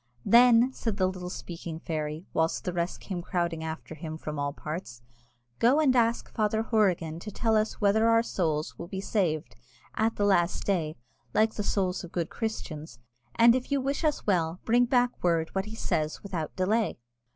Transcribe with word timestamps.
"Then," 0.25 0.71
said 0.73 0.97
the 0.97 1.05
little 1.05 1.29
speaking 1.29 1.79
fairy, 1.79 2.25
whilst 2.33 2.63
the 2.63 2.73
rest 2.73 2.99
came 2.99 3.21
crowding 3.21 3.63
after 3.63 3.93
him 3.93 4.17
from 4.17 4.39
all 4.39 4.51
parts, 4.51 5.03
"go 5.59 5.79
and 5.79 5.95
ask 5.95 6.27
Father 6.33 6.63
Horrigan 6.63 7.19
to 7.19 7.29
tell 7.29 7.55
us 7.55 7.79
whether 7.79 8.07
our 8.09 8.23
souls 8.23 8.79
will 8.79 8.87
be 8.87 8.99
saved 8.99 9.55
at 9.93 10.15
the 10.15 10.25
last 10.25 10.65
day, 10.65 10.95
like 11.35 11.53
the 11.53 11.61
souls 11.61 12.03
of 12.03 12.11
good 12.11 12.31
Christians; 12.31 12.97
and 13.35 13.53
if 13.53 13.71
you 13.71 13.79
wish 13.79 14.03
us 14.03 14.25
well, 14.25 14.59
bring 14.65 14.85
back 14.85 15.11
word 15.23 15.51
what 15.53 15.65
he 15.65 15.75
says 15.75 16.23
without 16.23 16.55
delay." 16.55 16.97